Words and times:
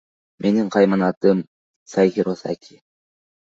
Менин 0.45 0.71
каймана 0.75 1.09
атым 1.15 1.43
Сайхиросаки. 1.93 2.81